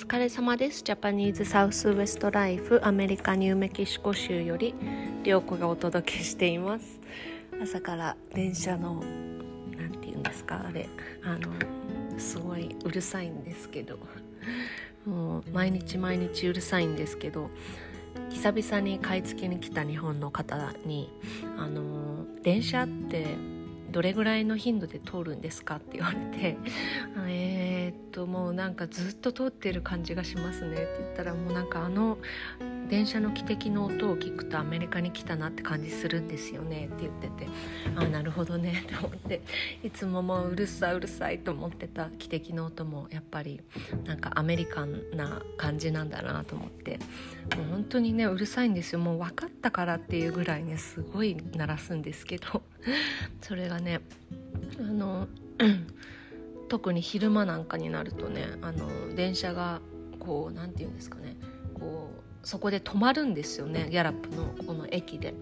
[0.00, 0.82] 疲れ様です。
[0.82, 4.74] ジャパニーズサウスウエストライフアメリカニューメキシコ州より
[5.24, 6.98] 涼子がお届けしています。
[7.62, 10.88] 朝から電車のなんて言うんですかあれ
[11.22, 13.98] あのすごいうるさいんですけど。
[15.04, 17.48] もう毎日毎日うるさいんですけど
[18.28, 21.10] 久々に買い付けに来た日本の方に
[21.56, 23.36] あの電車って
[23.90, 26.56] どれぐらいの頻度で通るんですかって言われて
[27.28, 32.18] えー、っともうなんかずっと通ってる感じがしますねって言ったらもうなんかあの
[32.90, 36.86] 電車の汽笛の音を聞くとアメリカに来たなって感じするんですよね。
[36.86, 37.48] って言ってて。
[37.94, 38.82] ああなるほどね。
[38.84, 39.42] って思って。
[39.84, 43.60] いつももううるさいうるさいと思ってた汽笛の音もやっぱり
[44.04, 46.98] なんかアメリカンな感じなんだなと思って。
[47.56, 48.98] もう本当にねうるさいんですよ。
[48.98, 52.62] もう分かったからっていうぐらいねすごい鳴らすんですけど。
[53.40, 54.00] それがね
[54.80, 55.28] あの
[56.68, 59.80] 特に昼間なんかになるとねあの電車が
[60.18, 61.36] こう何て言うんですかね。
[62.42, 65.34] そこで止まるんですよねギャラップのこの駅で。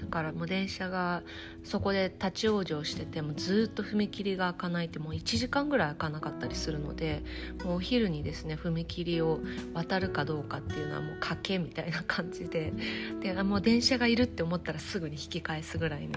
[0.00, 1.22] だからもう電車が
[1.64, 7.22] そこで立ち往生しててもずっと踏切が開かないってもう1時間ぐらい開かなかったりするので
[7.64, 9.40] もうお昼にですね踏切を
[9.74, 12.72] 渡るかどうかっていうのはもう賭けみたいな感じで。
[13.20, 16.14] でもう電車がいるって思ったらすぐに引き返すぐらいね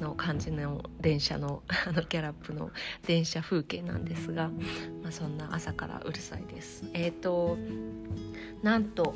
[0.00, 2.70] の感じの電車の あのギャラップの
[3.06, 4.48] 電車風景なんですが、
[5.02, 6.84] まあ、そんな朝からうるさいです。
[6.94, 7.58] えーと
[8.62, 9.14] なんと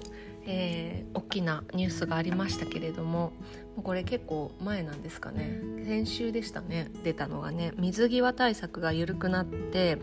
[0.51, 3.33] えー、大きなニュースがありましたけれども
[3.85, 5.61] これ結構前なんですかね。
[5.87, 6.91] 先週でしたね。
[7.05, 9.99] 出たのがね水際対策が緩くなって、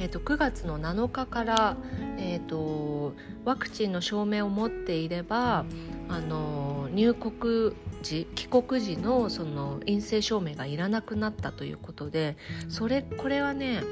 [0.00, 1.76] えーと、9月の7日から、
[2.18, 5.64] えーと、ワクチンの証明を持っていれば
[6.08, 12.36] あの入国時帰国時のその陰性証明がいらなくなったということで
[12.68, 13.82] それこれはね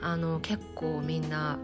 [0.00, 1.58] あの結構みんな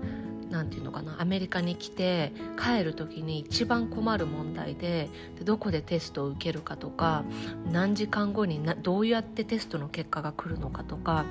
[0.55, 7.25] 何て言うのかなアメリカに来て帰る時に一番困る問題ででどこでテストを受けるかとか
[7.73, 11.25] 何時間後になどうやってテストの結果が来るのかとか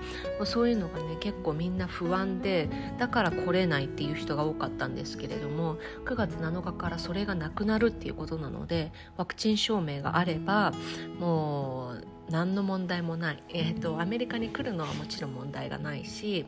[0.44, 2.70] そういうのがね結構みんな不安で
[3.00, 10.74] だから来れないっていう人が多かったんですけれども9月7日からそれがなくなるっていうことなのでワクチン証明があれば
[11.18, 16.46] もう何の問題もない、えーとアメリカに来るのはもちろん問題がないし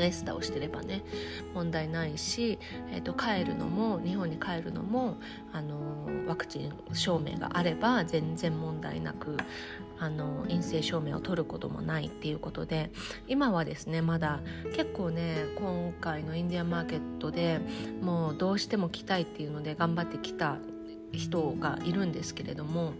[0.00, 1.02] エスタをしてればね
[1.54, 2.58] 問題ないし、
[2.90, 5.16] えーと、帰るのも日本に帰るのも
[5.52, 5.76] あの
[6.26, 9.36] ワクチン証明があれば全然問題なく
[9.98, 12.90] あの陰性証明を取ることもないっていうことで
[13.28, 14.40] 今はですねまだ
[14.74, 17.60] 結構ね今回のインディアンマーケットで
[18.02, 20.58] もうどうしても来たいっていうので頑張ってきた
[21.12, 22.92] 人がいるんですけれども、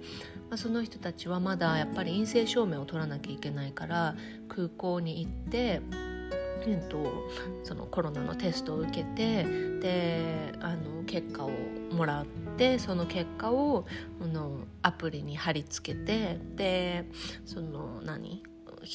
[0.54, 4.14] その人たちはまだやっぱり陰性証明を取らなきゃいけないから
[4.48, 5.82] 空港に行って
[6.66, 7.28] えっと、
[7.64, 9.44] そのコロナのテストを受けて
[9.80, 11.50] であの結果を
[11.92, 13.86] もらってその結果を
[14.20, 17.04] あのアプリに貼り付けてで
[17.44, 18.42] その何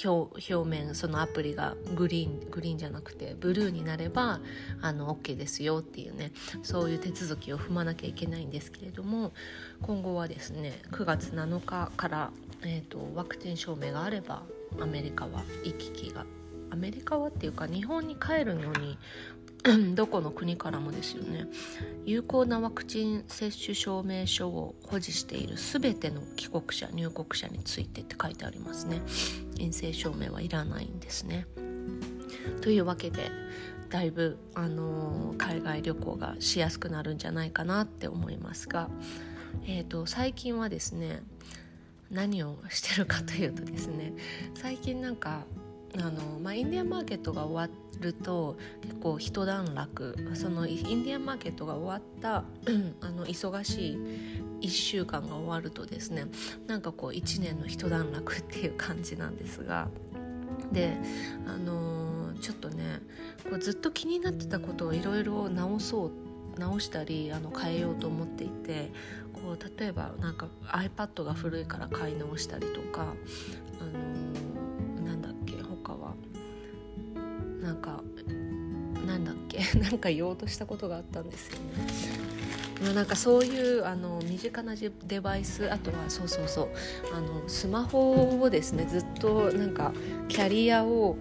[0.05, 4.39] 表表面そのアプリがグリーングリーンじゃなくてブルーになれば
[4.81, 6.31] あの OK ですよっていうね
[6.63, 9.33] そういう手続きを踏まなきゃいけないんですけれども
[9.81, 12.31] 今後はですね9月7日から、
[12.63, 14.43] えーとワクチン証明があれば
[14.79, 16.25] アメリカは行き来が
[16.71, 18.97] アメリカはっていうか日本に帰るのに
[19.93, 21.45] どこの国からもですよね。
[22.05, 29.01] 有効なワクチン接種証明書を保持している全ての帰国者入国者についてって書いてありますね。
[29.57, 31.45] 陰性証明はいらないんですね。
[32.61, 33.29] というわけで
[33.89, 38.89] だいぶ、あのー、海外旅行がしやすくなるんじゃないかなって思いますが、
[39.67, 41.21] えーと最近はですね
[42.09, 44.13] 何をしてるかというとですね
[44.55, 45.45] 最近なんか
[45.97, 50.15] あの、まあ、インディアンマーケットが終わると結構一段落。
[50.33, 52.43] そのインディアンマーケットが終わった
[53.01, 53.93] あの忙し
[54.61, 56.25] い1週間が終わるとですね
[56.67, 59.89] なんかこう1年の一段落っていう感じなんですが。
[60.71, 60.95] で
[61.47, 63.01] あのー、ちょっとね
[63.49, 66.11] こうずっと気になってたことをいろいろ直そう
[66.57, 68.91] 直したりあの変えようと思っていて
[69.33, 73.13] こう例えばなんか iPad が古いから買い直したりとか、
[73.79, 74.30] あのー
[77.61, 78.01] なんか
[79.05, 79.59] なんだっけ？
[79.79, 82.93] なんか言おうとしたことがあったんですよね。
[82.95, 84.73] なんかそういうあの身近な
[85.05, 86.67] デバイスあとはそうそうそう
[87.15, 89.91] あのスマホをですねずっとなんか
[90.27, 91.15] キャリアを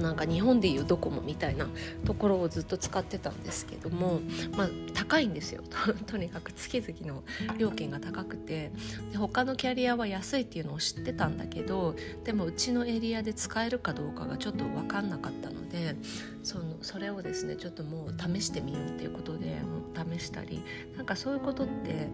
[0.00, 1.68] なんか日本でいうドコモみたいな
[2.04, 4.20] ところをずっと使ってたんですけども、
[4.56, 5.62] まあ、高いんですよ。
[6.06, 7.24] とにかく月々の
[7.58, 8.72] 料金が高くて。
[9.12, 11.94] で他のキャリアは安いっていうのを知ってたんだけど
[12.24, 15.96] でもうちのエリアで使えるかどうかがちょっと分かんなかったので
[16.42, 19.78] そのそれをですねちょっともう試してみようっていうことでも
[20.12, 20.62] う試したり。
[20.96, 22.08] なんかそういうことって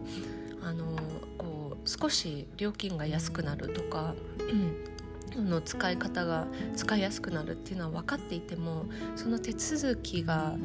[0.63, 0.97] あの
[1.39, 4.90] こう少し料金が安くなるとか、うん。
[5.37, 6.47] の使い方が
[6.77, 8.87] 使いやすくなるっていうのは分かっていても
[9.17, 10.57] その手続きが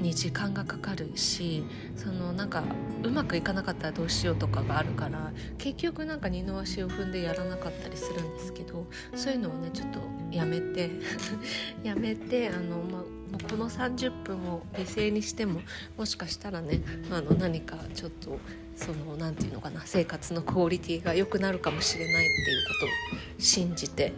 [0.00, 1.64] に時間がかかるし
[1.96, 2.64] そのなんか
[3.02, 10.00] うまくいかなかったらどうしようとかがあるから結局なんか二の足を踏んでやらなかったりするんですけどそういうのをねちょっと
[10.30, 10.90] やめて
[11.82, 13.04] やめてあの、まあ
[13.50, 15.60] この30分を犠牲にしても
[15.98, 16.80] もしかしたらね
[17.10, 18.38] あの何かちょっと
[18.76, 24.12] その何て言うのかな生活のクオリティが良くなるかもしれないっていうことを信じて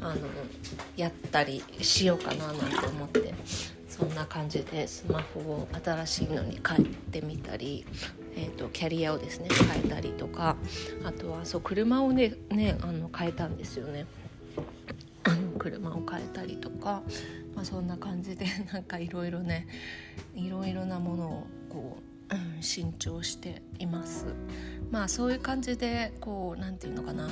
[0.00, 0.16] あの
[0.96, 3.34] やったりしようかななんて思って
[3.88, 7.84] そんな感じでスマホを新しいのに変えてみたり、
[8.36, 10.56] えーと、キャリアをですね変えたりとか
[11.04, 14.06] あとはそう車をねねあの変えたんですよね。
[15.58, 17.02] 車を変えたりとか、
[17.54, 19.66] まあ、そんな感じでなんかいろいろね
[20.34, 21.98] いろいろなものをこ
[22.30, 24.26] うん、新調しています。
[24.90, 27.28] まあそういう感じでこう何て言うのかな。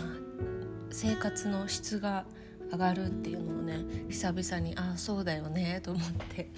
[0.90, 2.24] 生活の質が
[2.72, 6.50] 上がるっていうのをね久々にああそうだよねと思って。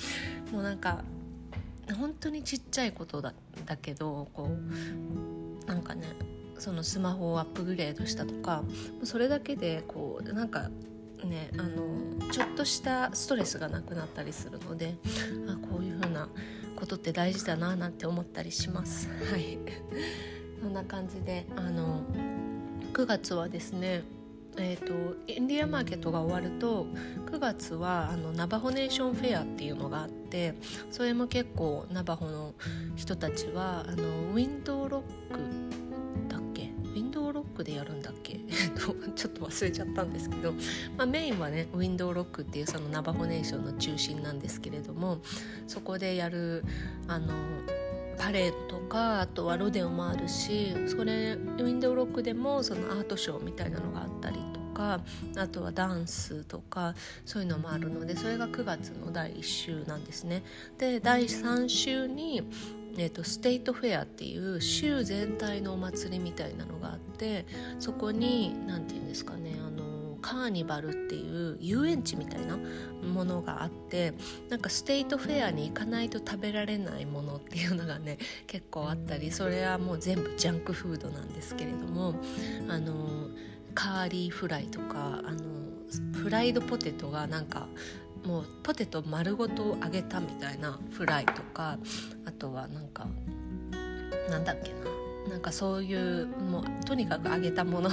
[0.53, 1.03] もうなんか
[1.97, 3.35] 本当にちっちゃいことだ
[3.67, 6.05] だけどこうなんかね
[6.59, 8.63] そのスマホをアップグレードしたとか
[9.05, 10.71] それだけでこうなんか
[11.25, 11.87] ねあの
[12.31, 14.95] ちょっとしたストレスがなくなったりするので
[15.49, 16.29] あこういう風な
[16.77, 19.09] ことって大事だななんて思ったりします。
[19.31, 19.59] はい
[20.61, 22.03] そんな感じであの
[22.93, 24.03] 9月はですね
[24.61, 26.87] えーと、インディアマーケットが終わると
[27.27, 30.55] 9月はあのナバホネーションフェアっていうのがあって
[30.91, 32.55] それも結構ナバホの
[32.97, 34.03] 人たちはあの
[34.33, 35.88] ウィンドウロック
[36.99, 38.35] ウィンドウロックでやるんだっけ？
[39.15, 40.53] ちょっと忘れちゃったんですけど、
[40.97, 45.19] まあ、メインはねウィンドウロックっていうそのナバホネーションの中心なんですけれども
[45.69, 46.65] そこでやる
[47.07, 47.33] あの
[48.19, 55.01] パレードとかあとはロデオもあるしそれウィンドウロックでもそのアートショーみたいなのがあったりとか
[55.37, 60.43] あとはダンスとかそういうのもあるのでそれが9月の第1週なんですね。
[60.79, 62.43] で第3週に
[62.99, 67.47] えーと、ステイトフェアっていう州全体のお祭りみたいなのがあって
[67.79, 72.59] そこに何て言うんですかねあのカーニバルっていう遊園地みたいな
[73.03, 74.15] ものがあって
[74.49, 82.15] なんかステイトフェアに行かないと食べられないものっていうのがね結構あったりそれはもう全部ジャンクフードなんですけれども
[82.69, 83.29] あの
[83.75, 85.39] カーリーフライとかあの
[86.13, 87.69] フライドポテトがなんか
[88.29, 91.79] もうポテト丸ごと揚げたみたいなフライとか
[92.27, 93.07] あとはなんか
[94.29, 94.99] なんだっけな。
[95.31, 97.91] なんかそういうもうとにかく揚げたもの。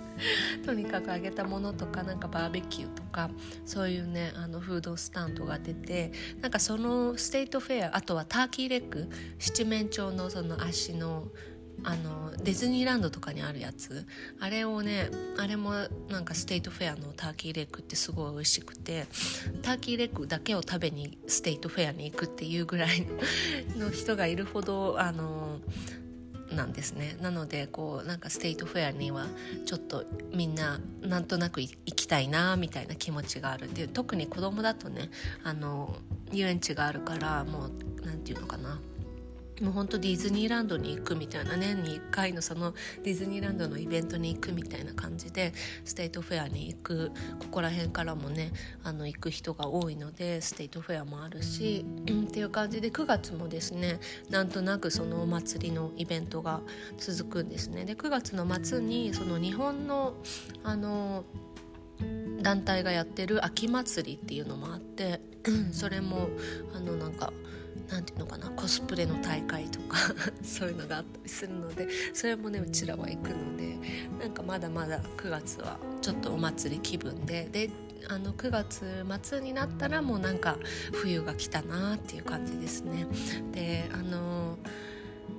[0.64, 3.30] とにかく揚げたものとかなんかバーベキューとか
[3.66, 9.08] そういうねあのフードスタンドが出てなんかそのステートフェアあとはターキーレッグ。
[9.38, 11.28] 七面鳥のその足の
[11.84, 14.06] あのディズニーランドとかにあるやつ。
[14.40, 15.72] あれをねあれも
[16.08, 19.06] なんかステートフェアのターキーレッグってすごい美味しくて
[19.62, 23.06] ターキーレッグだけを食べにステートフェアに行くっていうぐらい
[23.76, 25.60] の人がいるほどあの
[26.50, 27.16] なんですね。
[27.20, 29.26] なのでこうなんかステートフェアには
[29.66, 35.10] ちょっとみんななんとなく行きたいなみたいな気持ちがあるで特に子供だとね
[35.42, 35.96] あの
[36.32, 37.70] 遊園地があるからもう
[38.04, 38.78] 何て言うのかな。
[39.60, 45.52] もうほんとディズニーランドに行くみたいな年に1回のそのディズニーランドのイベントに行くみたいな感じで
[45.84, 56.60] ステートフェアに行くここら辺からもねあの行く人が多いのでステートフェアもあるし、うん、っていう感じで9月もですねなんとなくそのお祭りのイベントが
[56.98, 57.84] 続くんですね。
[57.84, 60.14] で9月の末にその日本の
[60.62, 61.24] あの
[62.42, 65.20] 団体がやってる秋祭りっていうのもあって
[65.72, 66.28] それも
[66.74, 67.32] あのなんか
[67.90, 69.98] 何て言うのかなコスプレの大会とか
[70.42, 73.78] そういうのがあったりするのでそれもねうちらは行くので
[74.20, 77.70] なんかまだまだ9月はちょっとお祭り気分でで
[78.08, 80.58] あの9月末になったらもうなんか
[80.92, 83.06] 冬が来たなっていう感じですね。
[83.52, 84.58] であの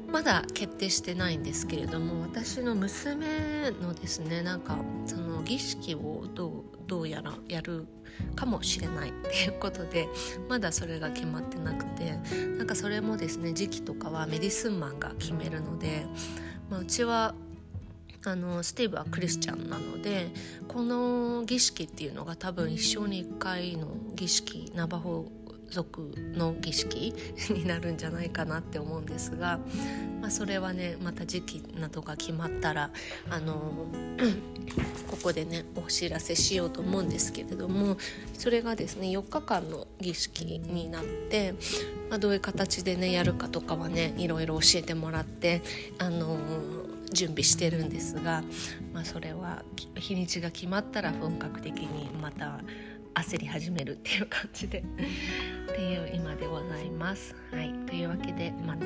[0.08, 7.86] まだ決定してないんですけれども私の娘のですねなんかその儀式をどうどうやらやる
[8.36, 10.08] かもしれないっていうことで
[10.50, 12.18] まだそれが決まってなくて
[12.58, 16.06] なんかそれもですね時期とかはメディスンマンが決めるので、
[16.70, 17.36] まあ、うちは
[18.28, 20.32] あのスティーブはクリスチャンなので
[20.68, 25.32] この儀式っていうのが多分一生に一回の儀式ナバホ
[25.70, 27.14] 族の儀式
[27.50, 29.60] になるんじゃないかなって思うんですが、
[30.22, 32.92] まあ、それはねまた時期などが決まったら
[33.30, 33.88] あの
[35.10, 37.98] ここでねお知らせしようと思うんですけれども
[38.34, 41.54] それがですね4日間の儀式になって、
[42.10, 45.62] まあ、どういう形でねやるかとかはねいろいろ教えてもらって
[45.98, 46.38] あの
[47.12, 48.44] 準備してるんですが、
[48.94, 49.64] まあ、それは
[49.96, 52.60] 日にちが決まったら本格的にまた
[53.16, 54.80] 焦り始めるっていう感じで
[55.72, 57.36] っていう今でございます。
[57.52, 58.86] はい、というわけでまた。